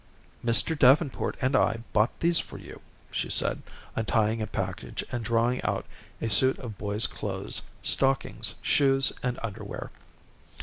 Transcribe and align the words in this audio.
"Mr. 0.43 0.75
Davenport 0.75 1.37
and 1.41 1.55
I 1.55 1.81
bought 1.93 2.21
these 2.21 2.39
for 2.39 2.57
you," 2.57 2.81
she 3.11 3.29
said, 3.29 3.61
untying 3.95 4.41
a 4.41 4.47
package 4.47 5.03
and 5.11 5.23
drawing 5.23 5.61
out 5.61 5.85
a 6.19 6.27
suit 6.27 6.57
of 6.57 6.79
boy's 6.79 7.05
clothes, 7.05 7.61
stockings, 7.83 8.55
shoes, 8.63 9.13
and 9.21 9.37
underwear. 9.43 9.91